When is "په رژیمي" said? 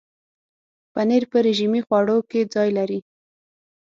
1.31-1.81